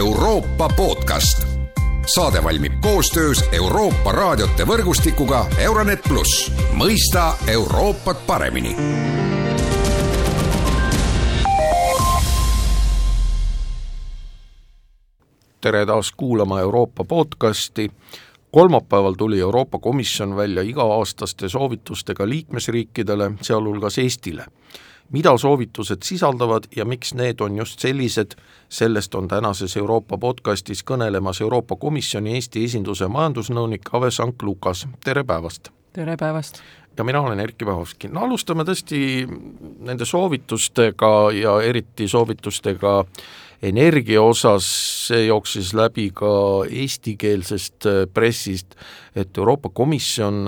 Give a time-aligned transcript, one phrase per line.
[0.00, 1.46] Euroopa podcast.
[2.14, 8.76] saade valmib koostöös Euroopa raadiote võrgustikuga Euronet pluss, mõista Euroopat paremini
[15.60, 17.90] tere taas kuulama Euroopa podcasti.
[18.52, 24.44] kolmapäeval tuli Euroopa Komisjon välja iga-aastaste soovitustega liikmesriikidele, sealhulgas Eestile.
[25.10, 28.36] Mida soovitused sisaldavad ja miks need on just sellised,
[28.68, 35.72] sellest on tänases Euroopa podcastis kõnelemas Euroopa Komisjoni Eesti esinduse majandusnõunik Ave Sank-Lukas, tere päevast!
[35.92, 36.62] tere päevast!
[36.96, 38.08] ja mina olen Erkki Vahovski.
[38.08, 39.26] no alustame tõesti
[39.80, 43.04] nende soovitustega ja eriti soovitustega
[43.62, 44.66] energia osas,
[45.08, 46.30] see jooksis läbi ka
[46.70, 48.78] eestikeelsest pressist,
[49.14, 50.46] et Euroopa Komisjon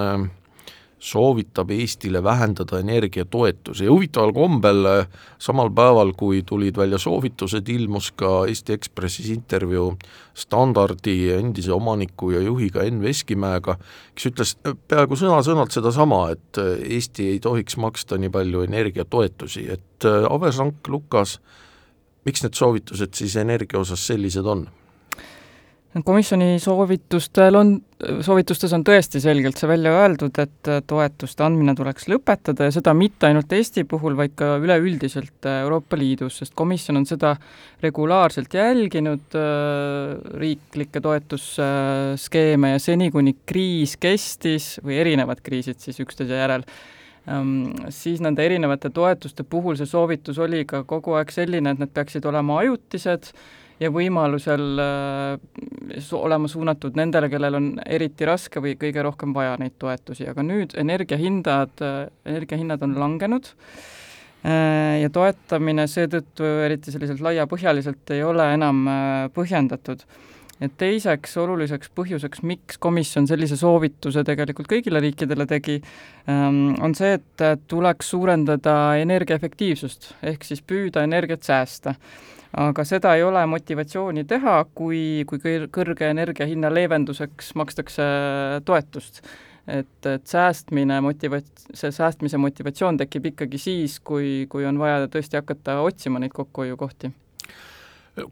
[1.03, 8.13] soovitab Eestile vähendada energiatoetusi ja huvitaval kombel äh, samal päeval, kui tulid välja soovitused, ilmus
[8.17, 9.97] ka Eesti Ekspressis intervjuu
[10.35, 13.77] Standardi endise omaniku ja juhiga Enn Veskimäega,
[14.15, 20.53] kes ütles peaaegu sõna-sõnalt sedasama, et Eesti ei tohiks maksta nii palju energiatoetusi, et Ave
[20.55, 21.41] Sank-Lukas
[22.27, 24.67] miks need soovitused siis energia osas sellised on?
[26.01, 27.73] Komisjoni soovitustel on,
[28.25, 33.29] soovitustes on tõesti selgelt see välja öeldud, et toetuste andmine tuleks lõpetada ja seda mitte
[33.29, 37.35] ainult Eesti puhul, vaid ka üleüldiselt Euroopa Liidus, sest komisjon on seda
[37.85, 39.37] regulaarselt jälginud,
[40.41, 46.65] riiklikke toetusskeeme ja seni, kuni kriis kestis või erinevad kriisid siis üksteise järel,
[47.93, 52.25] siis nende erinevate toetuste puhul see soovitus oli ka kogu aeg selline, et need peaksid
[52.27, 53.29] olema ajutised
[53.83, 59.77] ja võimalusel äh, olema suunatud nendele, kellel on eriti raske või kõige rohkem vaja neid
[59.83, 61.83] toetusi, aga nüüd energiahindad,
[62.29, 63.51] energiahinnad on langenud
[64.47, 70.07] äh, ja toetamine seetõttu eriti selliselt laiapõhjaliselt ei ole enam äh, põhjendatud
[70.63, 75.79] ja teiseks oluliseks põhjuseks, miks komisjon sellise soovituse tegelikult kõigile riikidele tegi,
[76.31, 81.97] ähm, on see, et tuleks suurendada energiaefektiivsust, ehk siis püüda energiat säästa.
[82.53, 85.39] aga seda ei ole motivatsiooni teha, kui, kui
[85.73, 88.05] kõrge energiahinna leevenduseks makstakse
[88.65, 89.23] toetust
[89.67, 91.41] et, et säästmine, motiva-,
[91.73, 97.15] see säästmise motivatsioon tekib ikkagi siis, kui, kui on vaja tõesti hakata otsima neid kokkuhoiukohti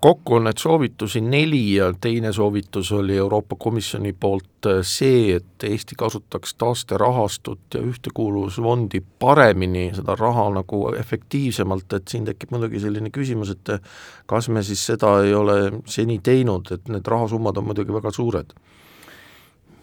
[0.00, 5.64] kokku on neid soovitusi neli ja teine soovitus oli Euroopa Komisjoni poolt äh, see, et
[5.64, 13.12] Eesti kasutaks taasterahastut ja ühtekuuluvusfondi paremini, seda raha nagu efektiivsemalt, et siin tekib muidugi selline
[13.14, 13.72] küsimus, et
[14.26, 15.56] kas me siis seda ei ole
[15.88, 18.52] seni teinud, et need rahasummad on muidugi väga suured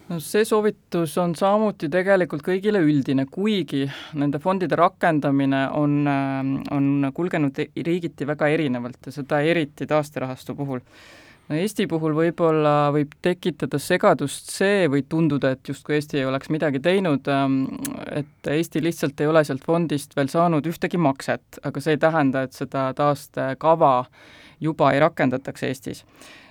[0.08, 3.84] no see soovitus on samuti tegelikult kõigile üldine, kuigi
[4.18, 6.00] nende fondide rakendamine on,
[6.74, 10.80] on kulgenud riigiti väga erinevalt ja seda eriti taasterahastu puhul.
[11.48, 16.50] no Eesti puhul võib-olla võib tekitada segadust see või tunduda, et justkui Eesti ei oleks
[16.52, 17.28] midagi teinud,
[18.12, 22.44] et Eesti lihtsalt ei ole sealt fondist veel saanud ühtegi makset, aga see ei tähenda,
[22.48, 23.94] et seda taastekava
[24.60, 26.04] juba ei rakendataks Eestis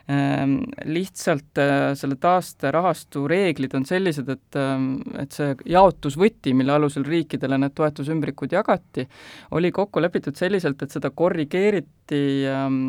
[0.08, 7.58] lihtsalt äh, selle taasterahastu reeglid on sellised, et, ähm, et see jaotusvõti, mille alusel riikidele
[7.60, 9.04] need toetusümbrikud jagati,
[9.52, 12.80] oli kokku lepitud selliselt, et seda korrigeeriti ähm,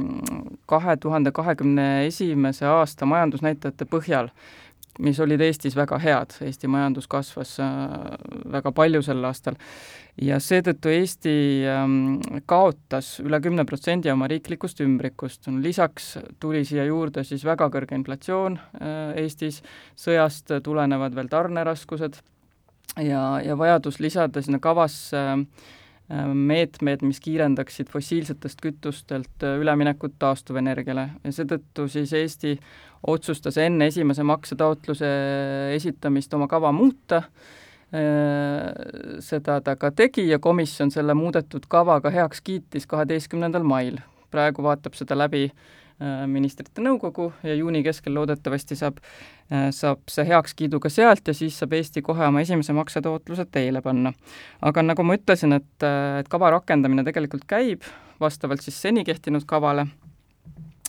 [0.70, 4.30] kahe tuhande kahekümne esimese aasta majandusnäitajate põhjal
[5.04, 8.16] mis olid Eestis väga head, Eesti majandus kasvas äh,
[8.53, 9.59] väga palju sel aastal.
[10.19, 11.34] Ja seetõttu Eesti
[11.70, 12.19] ähm,
[12.50, 15.47] kaotas üle kümne protsendi oma riiklikust ümbrikust.
[15.62, 19.62] lisaks tuli siia juurde siis väga kõrge inflatsioon äh, Eestis,
[19.97, 22.19] sõjast tulenevad veel tarneraskused.
[22.98, 25.44] Ja, ja vajadus lisada sinna kavasse äh,
[26.08, 32.54] meetmed, mis kiirendaksid fossiilsetest kütustelt üleminekut taastuvenergiale ja seetõttu siis Eesti
[33.06, 35.10] otsustas enne esimese maksetaotluse
[35.76, 37.22] esitamist oma kava muuta,
[39.24, 44.00] seda ta ka tegi ja komisjon selle muudetud kava ka heaks kiitis kaheteistkümnendal mail.
[44.30, 45.46] praegu vaatab seda läbi
[46.30, 49.00] ministrite nõukogu ja juuni keskel loodetavasti saab,
[49.74, 54.12] saab see heakskiidu ka sealt ja siis saab Eesti kohe oma esimese maksetaotluse teele panna.
[54.62, 55.88] aga nagu ma ütlesin, et,
[56.20, 57.82] et kava rakendamine tegelikult käib
[58.20, 59.88] vastavalt siis seni kehtinud kavale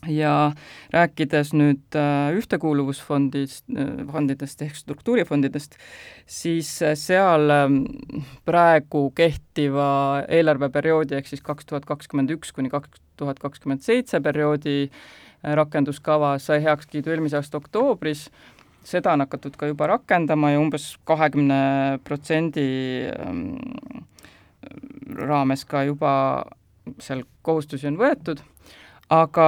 [0.08, 0.52] ja
[0.94, 5.76] rääkides nüüd äh, ühtekuuluvusfondist, äh, fondidest ehk struktuurifondidest,
[6.26, 7.82] siis äh, seal ähm,
[8.48, 9.90] praegu kehtiva
[10.28, 14.90] eelarveperioodi ehk siis kaks tuhat kakskümmend üks kuni kaks tuhat kakskümmend seitse perioodi
[15.44, 18.26] rakenduskava sai heakskiidu eelmise aasta oktoobris,
[18.84, 22.68] seda on hakatud ka juba rakendama ja umbes kahekümne protsendi
[23.14, 23.44] ähm,
[25.16, 26.14] raames ka juba
[27.00, 28.42] seal kohustusi on võetud.
[29.10, 29.46] Aga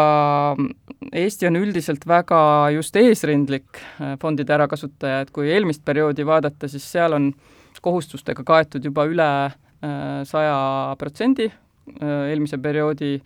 [1.13, 6.87] Eesti on üldiselt väga just eesrindlik äh, fondide ärakasutaja, et kui eelmist perioodi vaadata, siis
[6.89, 7.29] seal on
[7.81, 9.53] kohustustega kaetud juba üle äh,
[10.29, 10.57] saja
[10.97, 13.19] protsendi, äh, eelmise perioodi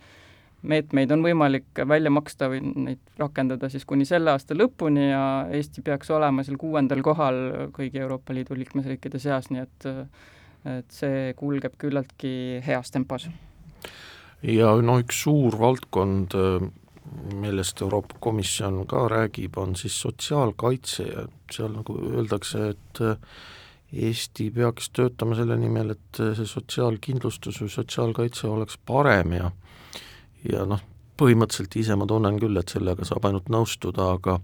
[0.62, 5.84] meetmeid on võimalik välja maksta või neid rakendada siis kuni selle aasta lõpuni ja Eesti
[5.86, 9.90] peaks olema seal kuuendal kohal kõigi Euroopa Liidu liikmesriikide seas, nii et
[10.66, 13.28] et see kulgeb küllaltki heas tempos.
[14.42, 16.34] ja no üks suur valdkond,
[17.38, 23.04] millest Euroopa Komisjon ka räägib, on siis sotsiaalkaitse ja seal nagu öeldakse, et
[23.92, 29.52] Eesti peaks töötama selle nimel, et see sotsiaalkindlustus või sotsiaalkaitse oleks parem ja
[30.52, 30.82] ja noh,
[31.20, 34.40] põhimõtteliselt ise ma tunnen küll, et sellega saab ainult nõustuda, aga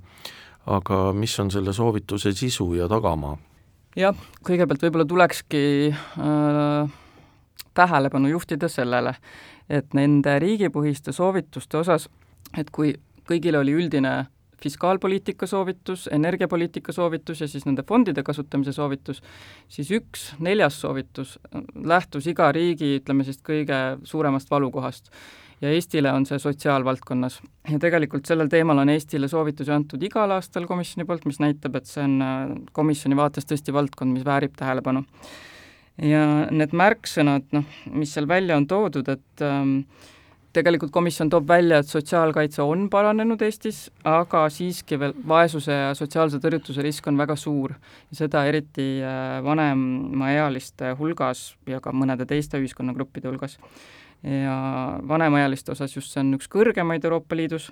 [0.72, 3.37] aga mis on selle soovituse sisu ja tagamaa?
[3.99, 4.16] jah,
[4.46, 5.62] kõigepealt võib-olla tulekski
[5.93, 6.93] äh,
[7.75, 9.16] tähelepanu juhtida sellele,
[9.69, 12.08] et nende riigipõhiste soovituste osas
[12.58, 12.94] et kui
[13.28, 14.14] kõigil oli üldine
[14.62, 19.19] fiskaalpoliitika soovitus, energiapoliitika soovitus ja siis nende fondide kasutamise soovitus,
[19.69, 21.34] siis üks neljas soovitus
[21.75, 25.10] lähtus iga riigi, ütleme siis kõige suuremast valukohast.
[25.62, 27.41] Ja Eestile on see sotsiaalvaldkonnas.
[27.70, 31.91] ja tegelikult sellel teemal on Eestile soovitusi antud igal aastal komisjoni poolt, mis näitab, et
[31.91, 35.05] see on äh, komisjoni vaates tõesti valdkond, mis väärib tähelepanu.
[36.03, 39.79] ja need märksõnad, noh, mis seal välja on toodud, et ähm,
[40.56, 46.41] tegelikult komisjon toob välja, et sotsiaalkaitse on paranenud Eestis, aga siiski veel vaesuse ja sotsiaalse
[46.43, 47.76] tõrjutuse risk on väga suur.
[48.12, 53.59] seda eriti äh, vanemaealiste hulgas ja ka mõnede teiste ühiskonnagruppide hulgas.
[54.22, 54.56] Ja
[55.08, 57.70] vanemaealiste osas just see on üks kõrgemaid Euroopa Liidus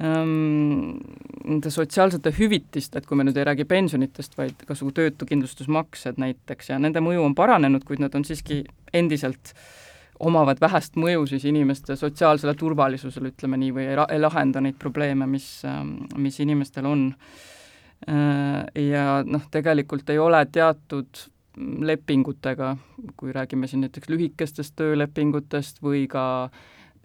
[0.00, 0.96] ehm,
[1.44, 6.80] nende sotsiaalsete hüvitiste, et kui me nüüd ei räägi pensionitest, vaid igasugu töötukindlustusmaksed näiteks ja
[6.80, 8.62] nende mõju on paranenud, kuid nad on siiski
[8.96, 9.54] endiselt
[10.20, 15.28] omavad vähest mõju siis inimeste sotsiaalsele turvalisusele, ütleme nii, või ei, ei lahenda neid probleeme,
[15.28, 17.06] mis, ähm, mis inimestel on.
[18.08, 21.24] Äh, ja noh, tegelikult ei ole teatud
[21.58, 22.76] lepingutega,
[23.16, 26.50] kui räägime siin näiteks lühikestest töölepingutest või ka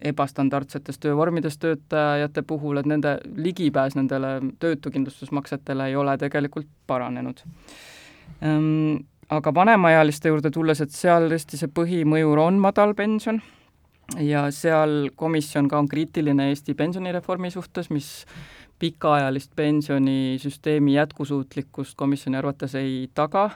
[0.06, 7.42] ebastandardsetest töövormidest töötajate puhul, et nende ligipääs nendele töötukindlustusmaksetele ei ole tegelikult paranenud.
[8.44, 13.42] Ähm, aga vanemaealiste juurde tulles, et seal tõesti see põhimõjur on madal pension
[14.20, 18.12] ja seal komisjon ka on kriitiline Eesti pensionireformi suhtes, mis
[18.80, 23.50] pikaajalist pensionisüsteemi jätkusuutlikkust komisjoni arvates ei taga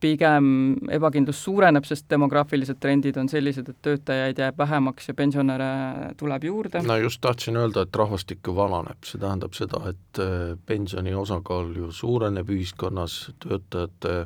[0.00, 0.48] pigem
[0.92, 5.70] ebakindlus suureneb, sest demograafilised trendid on sellised, et töötajaid jääb vähemaks ja pensionäre
[6.20, 6.82] tuleb juurde.
[6.86, 11.72] no just tahtsin öelda, et rahvastik ju vananeb, see tähendab seda, et äh, pensioni osakaal
[11.76, 14.16] ju suureneb ühiskonnas, töötajate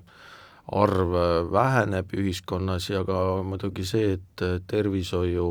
[0.75, 5.50] arv äh, väheneb ühiskonnas ja ka muidugi see, et äh, tervishoiu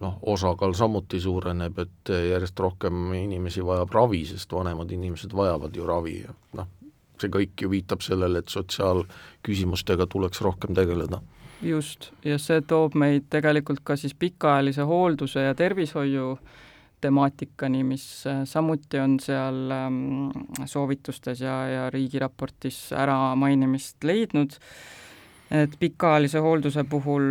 [0.00, 5.86] noh, osakaal samuti suureneb, et järjest rohkem inimesi vajab ravi, sest vanemad inimesed vajavad ju
[5.86, 6.70] ravi ja noh,
[7.20, 11.20] see kõik ju viitab sellele, et sotsiaalküsimustega tuleks rohkem tegeleda.
[11.62, 16.38] just, ja see toob meid tegelikult ka siis pikaajalise hoolduse ja tervishoiu
[17.00, 20.30] temaatikani, mis äh, samuti on seal ähm,
[20.64, 24.56] soovitustes ja, ja riigiraportis ära mainimist leidnud,
[25.50, 27.24] et pikaajalise hoolduse puhul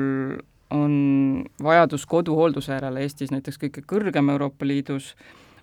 [0.70, 5.16] on vajadus koduhoolduse järele Eestis näiteks kõige kõrgem Euroopa Liidus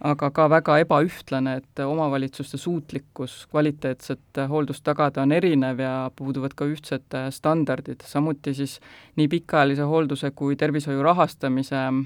[0.04, 6.68] aga ka väga ebaühtlane, et omavalitsuste suutlikkus kvaliteetset hooldust tagada on erinev ja puuduvad ka
[6.68, 8.78] ühtsed standardid, samuti siis
[9.16, 12.00] nii pikaajalise hoolduse kui tervishoiu rahastamise äh,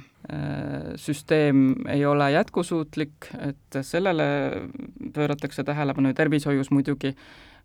[0.96, 4.26] süsteem ei ole jätkusuutlik, et sellele
[5.14, 7.14] pööratakse tähelepanu ja tervishoius muidugi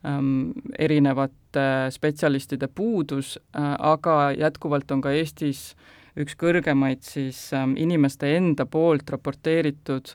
[0.05, 7.75] ähm, erinevate spetsialistide puudus äh,, aga jätkuvalt on ka Eestis äh, üks kõrgemaid siis ähm,
[7.79, 10.13] inimeste enda poolt raporteeritud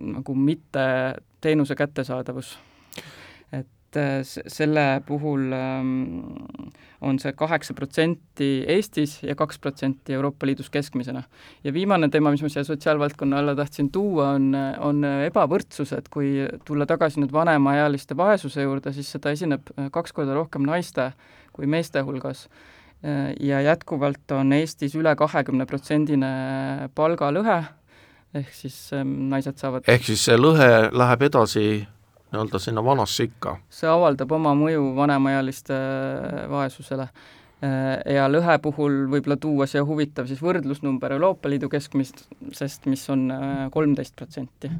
[0.00, 0.86] nagu mitte
[1.44, 2.56] teenuse kättesaadavus.
[3.52, 5.90] et äh, selle puhul ähm,
[7.00, 11.22] on see kaheksa protsenti Eestis ja kaks protsenti Euroopa Liidus keskmisena.
[11.64, 16.48] ja viimane teema, mis ma siia sotsiaalvaldkonna alla tahtsin tuua, on, on ebavõrdsus, et kui
[16.64, 21.12] tulla tagasi nüüd vanemaealiste vaesuse juurde, siis seda esineb kaks korda rohkem naiste
[21.52, 22.46] kui meeste hulgas
[23.40, 26.30] ja jätkuvalt on Eestis üle kahekümne protsendine
[26.96, 27.58] palgalõhe,
[28.34, 31.66] ehk siis ähm, naised saavad ehk siis see lõhe läheb edasi
[32.32, 33.56] nii-öelda sinna vanasse ikka?
[33.70, 37.08] see avaldab oma mõju vanemaealiste äh, vaesusele.
[37.64, 43.06] Äh, ja lõhe puhul võib-olla tuua siia huvitav siis võrdlusnumber Euroopa Liidu keskmist, sest mis
[43.12, 44.70] on äh, kolmteist protsenti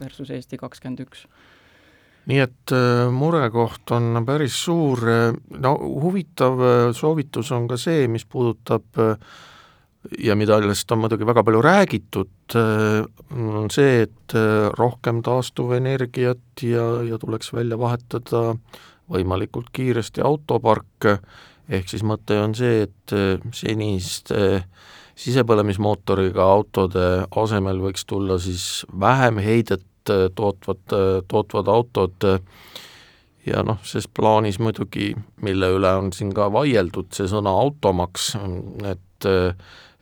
[0.00, 1.26] versus Eesti kakskümmend üks
[2.30, 5.00] nii et äh, murekoht on päris suur,
[5.58, 9.16] no huvitav äh, soovitus on ka see, mis puudutab äh,
[10.22, 12.56] ja millest on muidugi väga palju räägitud,
[13.38, 14.34] on see, et
[14.74, 18.56] rohkem taastuvenergiat ja, ja tuleks välja vahetada
[19.14, 21.06] võimalikult kiiresti autopark,
[21.70, 23.14] ehk siis mõte on see, et
[23.54, 24.64] seniste
[25.22, 27.06] sisepõlemismootoriga autode
[27.38, 30.96] asemel võiks tulla siis vähem heidet tootvad,
[31.28, 32.26] tootvad autod
[33.46, 38.34] ja noh, ses plaanis muidugi, mille üle on siin ka vaieldud, see sõna automaks,
[38.90, 39.28] et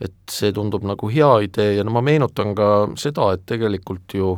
[0.01, 4.31] et see tundub nagu hea idee ja no ma meenutan ka seda, et tegelikult ju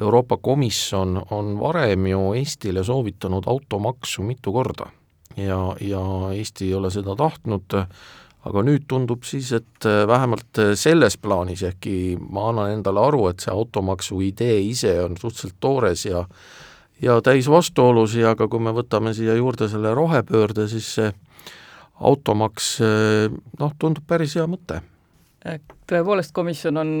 [0.00, 4.88] Euroopa Komisjon on varem ju Eestile soovitanud automaksu mitu korda.
[5.36, 6.00] Ja, ja
[6.32, 7.76] Eesti ei ole seda tahtnud,
[8.48, 13.52] aga nüüd tundub siis, et vähemalt selles plaanis, ehkki ma annan endale aru, et see
[13.54, 16.24] automaksu idee ise on suhteliselt toores ja
[17.02, 21.12] ja täis vastuolusi, aga kui me võtame siia juurde selle rohepöörde, siis see
[22.02, 22.76] automaks
[23.58, 24.80] noh, tundub päris hea mõte.
[25.90, 26.92] Tõepoolest, komisjon on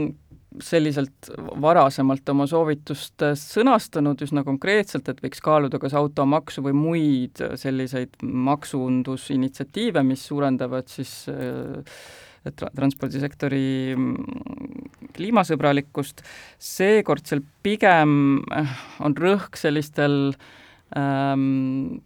[0.60, 1.30] selliselt
[1.62, 10.04] varasemalt oma soovitust sõnastanud üsna konkreetselt, et võiks kaaluda kas automaksu või muid selliseid maksundusinitsiatiive,
[10.06, 11.14] mis suurendavad siis
[12.50, 16.24] tra-, transpordisektori mm, kliimasõbralikkust,
[16.58, 18.42] seekord seal pigem
[19.04, 20.34] on rõhk sellistel
[20.98, 22.02] ähm,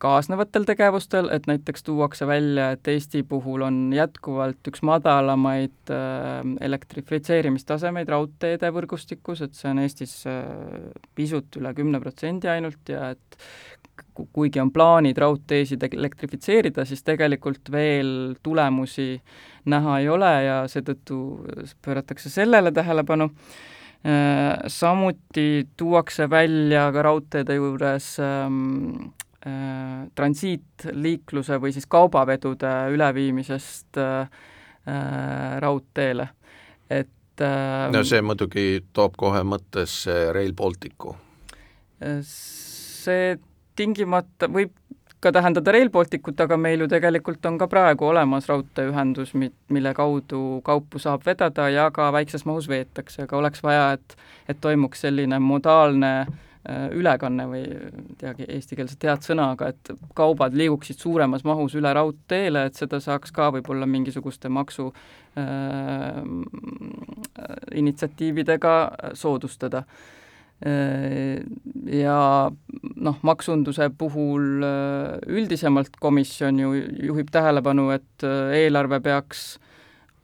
[0.00, 8.08] kaasnevatel tegevustel, et näiteks tuuakse välja, et Eesti puhul on jätkuvalt üks madalamaid äh, elektrifitseerimistasemeid
[8.08, 10.40] raudteede võrgustikus, et see on Eestis äh,
[11.14, 13.38] pisut üle kümne protsendi ainult ja et
[14.32, 19.12] kuigi on plaanid raudteesid elektrifitseerida, siis tegelikult veel tulemusi
[19.68, 21.20] näha ei ole ja seetõttu
[21.84, 23.28] pööratakse sellele tähelepanu.
[24.00, 29.19] Äh, samuti tuuakse välja ka raudteede juures ähm, Äh,
[30.14, 34.28] transiitliikluse või siis kaubavedude üleviimisest äh,
[34.84, 36.28] äh, raudteele,
[36.90, 37.44] et
[37.92, 41.14] no see muidugi toob kohe mõttesse Rail Balticu.
[42.20, 43.38] see
[43.76, 44.74] tingimata võib
[45.20, 49.32] ka tähendada Rail Balticut, aga meil ju tegelikult on ka praegu olemas raudteeühendus,
[49.68, 54.16] mille kaudu kaupu saab vedada ja ka väikses mahus veetakse, aga oleks vaja, et
[54.48, 57.62] et toimuks selline modaalne äh, Äh, ülekanne või
[58.20, 63.32] teagi eestikeelset head sõna, aga et kaubad liiguksid suuremas mahus üle raudteele, et seda saaks
[63.32, 64.90] ka võib-olla mingisuguste maksu
[65.40, 66.20] äh,
[67.80, 68.74] initsiatiividega
[69.16, 70.18] soodustada äh,.
[70.60, 72.50] Ja
[73.00, 76.74] noh, maksunduse puhul äh, üldisemalt komisjon ju
[77.08, 79.54] juhib tähelepanu, et äh, eelarve peaks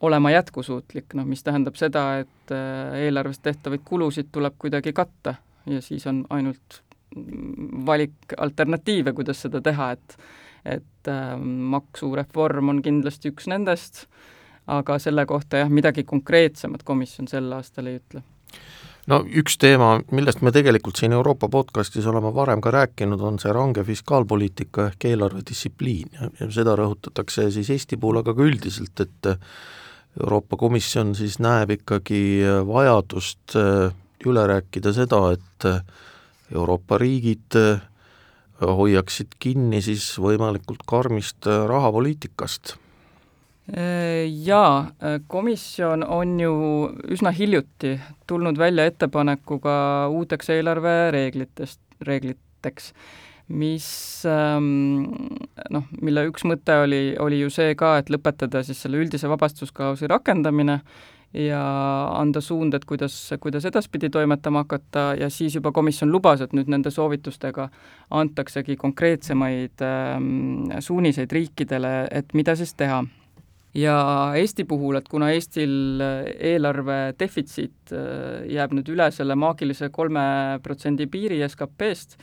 [0.05, 5.33] olema jätkusuutlik, noh mis tähendab seda, et eelarvest tehtavaid kulusid tuleb kuidagi katta
[5.67, 6.81] ja siis on ainult
[7.85, 10.19] valik alternatiive, kuidas seda teha, et
[10.67, 11.37] et äh,
[11.71, 14.05] maksureform on kindlasti üks nendest,
[14.67, 18.23] aga selle kohta jah, midagi konkreetsemat komisjon sel aastal ei ütle.
[19.07, 23.53] No üks teema, millest me tegelikult siin Euroopa podcastis oleme varem ka rääkinud, on see
[23.55, 29.31] range fiskaalpoliitika ehk eelarvedistsipliin ja, seda rõhutatakse siis Eesti puhul, aga ka üldiselt, et
[30.19, 32.19] Euroopa Komisjon siis näeb ikkagi
[32.67, 33.95] vajadust äh,
[34.25, 35.67] üle rääkida seda, et
[36.55, 37.57] Euroopa riigid
[38.61, 42.77] hoiaksid kinni siis võimalikult karmist rahapoliitikast.
[44.47, 44.91] Jaa,
[45.27, 46.53] komisjon on ju
[47.11, 47.97] üsna hiljuti
[48.27, 52.93] tulnud välja ettepanekuga uuteks eelarvereeglitest, reegliteks,
[53.47, 53.89] mis
[54.27, 55.03] ähm,
[55.71, 60.07] noh, mille üks mõte oli, oli ju see ka, et lõpetada siis selle üldise vabastusklausli
[60.11, 60.79] rakendamine
[61.33, 61.61] ja
[62.15, 66.71] anda suund, et kuidas, kuidas edaspidi toimetama hakata ja siis juba komisjon lubas, et nüüd
[66.71, 67.67] nende soovitustega
[68.15, 73.03] antaksegi konkreetsemaid ähm, suuniseid riikidele, et mida siis teha.
[73.77, 73.97] ja
[74.35, 81.07] Eesti puhul, et kuna Eestil eelarve defitsiit äh, jääb nüüd üle selle maagilise kolme protsendi
[81.11, 82.17] piiri SKP-st,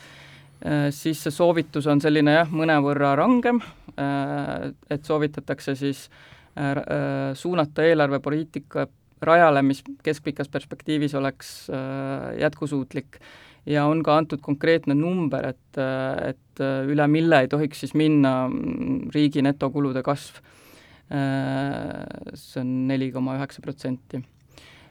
[0.64, 3.60] äh, siis see soovitus on selline jah, mõnevõrra rangem,
[4.00, 6.08] äh, et soovitatakse siis
[7.34, 8.86] suunata eelarvepoliitika
[9.24, 13.18] rajale, mis keskpikas perspektiivis oleks äh, jätkusuutlik.
[13.66, 17.94] ja on ka antud konkreetne number, et, äh, et äh, üle mille ei tohiks siis
[17.94, 20.42] minna mm, riigi netokulude kasv.
[22.34, 24.22] See on neli koma üheksa protsenti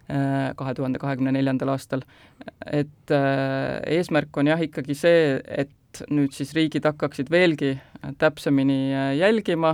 [0.05, 2.03] kahe tuhande kahekümne neljandal aastal.
[2.70, 3.13] et
[3.89, 7.74] eesmärk on jah, ikkagi see, et nüüd siis riigid hakkaksid veelgi
[8.22, 9.74] täpsemini jälgima,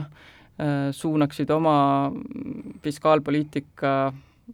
[0.91, 1.75] suunaksid oma
[2.83, 3.91] fiskaalpoliitika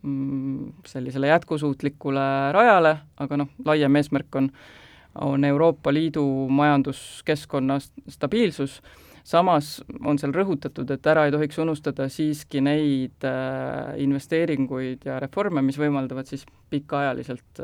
[0.03, 4.49] Mm, sellisele jätkusuutlikule rajale, aga noh, laiem eesmärk on,
[5.21, 7.77] on Euroopa Liidu majanduskeskkonna
[8.11, 8.81] stabiilsus,
[9.23, 13.27] samas on seal rõhutatud, et ära ei tohiks unustada siiski neid
[14.03, 17.63] investeeringuid ja reforme, mis võimaldavad siis pikaajaliselt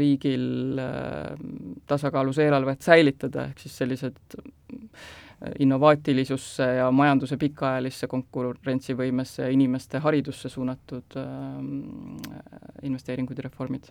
[0.00, 0.80] riigil
[1.88, 4.40] tasakaalus eelarvet säilitada, ehk siis sellised
[5.58, 11.18] innovaatilisusse ja majanduse pikaajalisse konkurentsivõimesse ja inimeste haridusse suunatud
[12.82, 13.90] investeeringud ja reformid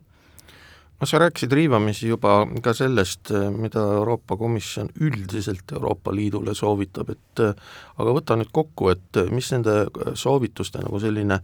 [1.01, 7.41] no sa rääkisid riivamisi juba ka sellest, mida Euroopa Komisjon üldiselt Euroopa Liidule soovitab, et
[7.41, 11.41] aga võta nüüd kokku, et mis nende soovituste nagu selline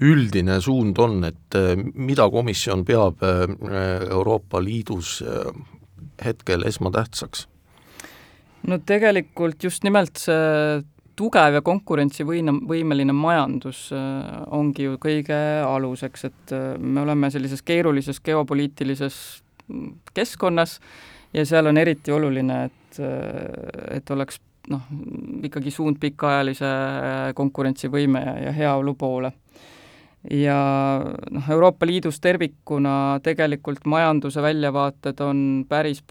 [0.00, 1.58] üldine suund on, et
[1.94, 5.18] mida komisjon peab Euroopa Liidus
[6.24, 7.48] hetkel esmatähtsaks?
[8.68, 10.82] No tegelikult just nimelt see
[11.18, 17.62] tugev ja konkurentsivõime, võimeline majandus äh, ongi ju kõige aluseks, et äh, me oleme sellises
[17.66, 19.18] keerulises geopoliitilises
[19.68, 20.78] mm, keskkonnas
[21.36, 24.40] ja seal on eriti oluline, et, äh, et oleks
[24.72, 24.88] noh,
[25.44, 26.72] ikkagi suund pikaajalise
[27.38, 29.32] konkurentsivõime ja, ja heaolu poole.
[30.30, 30.56] ja
[31.30, 36.02] noh, Euroopa Liidus tervikuna tegelikult majanduse väljavaated on päris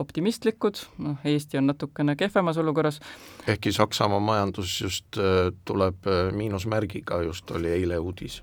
[0.00, 3.00] optimistlikud, noh Eesti on natukene kehvemas olukorras.
[3.48, 8.42] ehkki Saksamaa majandus just äh, tuleb äh, miinusmärgiga, just oli eile uudis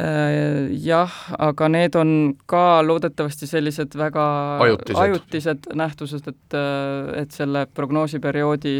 [0.00, 4.24] äh, jah, aga need on ka loodetavasti sellised väga
[4.68, 6.58] ajutised, ajutised nähtused, et,
[7.22, 8.76] et selle prognoosiperioodi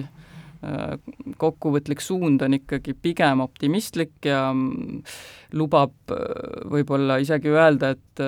[1.38, 4.45] kokkuvõtlik suund on ikkagi pigem optimistlik ja
[5.59, 6.14] lubab
[6.71, 8.23] võib-olla isegi öelda, et,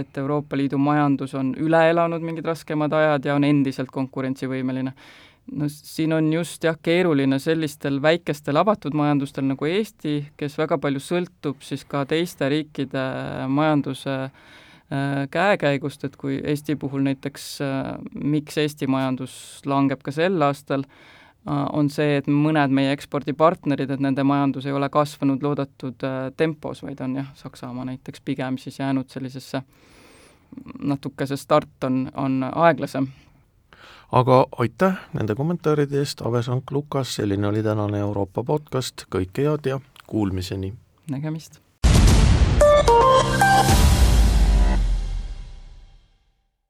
[0.00, 4.92] et Euroopa Liidu majandus on üle elanud mingid raskemad ajad ja on endiselt konkurentsivõimeline.
[5.52, 11.00] no siin on just jah, keeruline sellistel väikestel avatud majandustel nagu Eesti, kes väga palju
[11.00, 13.04] sõltub siis ka teiste riikide
[13.48, 14.16] majanduse
[15.30, 17.46] käekäigust, et kui Eesti puhul näiteks,
[18.24, 21.17] miks Eesti majandus langeb ka sel aastal, Äh,
[21.72, 26.82] on see, et mõned meie ekspordipartnerid, et nende majandus ei ole kasvanud loodetud äh, tempos,
[26.82, 29.62] vaid on jah, Saksamaa näiteks pigem siis jäänud sellisesse
[30.82, 33.08] natuke see start on, on aeglasem.
[34.12, 39.80] aga aitäh nende kommentaaride eest, Ave Sank-Lukas, selline oli tänane Euroopa podcast, kõike head ja
[40.06, 40.74] kuulmiseni!
[41.10, 41.60] nägemist!